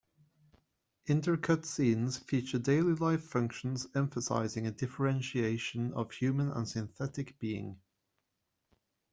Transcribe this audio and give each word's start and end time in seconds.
Inter-cut 1.05 1.63
scenes 1.63 2.17
feature 2.17 2.57
daily 2.57 2.93
life 2.95 3.21
functions, 3.23 3.85
emphasizing 3.93 4.65
a 4.65 4.71
differentiation 4.71 5.93
of 5.93 6.11
human 6.11 6.49
and 6.53 6.67
synthetic 6.67 7.37
being. 7.37 7.79